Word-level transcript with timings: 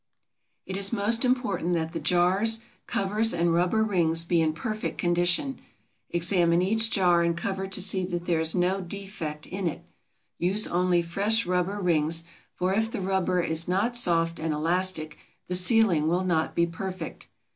It 0.65 0.75
is 0.77 0.91
most 0.91 1.23
important 1.23 1.75
that 1.75 1.91
the 1.91 1.99
jars, 1.99 2.61
covers, 2.87 3.35
and 3.35 3.53
rubber 3.53 3.83
rings 3.83 4.23
be 4.23 4.41
in 4.41 4.51
perfect 4.51 4.97
condition. 4.97 5.59
Examine 6.09 6.59
each 6.59 6.89
jar 6.89 7.21
and 7.21 7.37
cover 7.37 7.67
to 7.67 7.79
see 7.83 8.03
that 8.05 8.25
there 8.25 8.39
is 8.39 8.55
no 8.55 8.81
defect 8.81 9.45
in 9.45 9.67
it. 9.67 9.85
Use 10.39 10.65
only 10.65 11.03
fresh 11.03 11.45
rubber 11.45 11.79
rings, 11.79 12.23
for 12.55 12.73
if 12.73 12.89
the 12.89 12.99
rubber 12.99 13.41
is 13.43 13.67
not 13.67 13.95
soft 13.95 14.39
and 14.39 14.55
elastic 14.55 15.19
the 15.47 15.53
sealing 15.53 16.07
will 16.07 16.23
not 16.23 16.55
be 16.55 16.65
perfect. 16.65 17.27